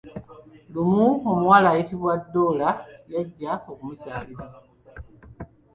[0.73, 2.69] Lumu omuwala ayitibwa Doola
[3.13, 4.45] yajja okumukyalira.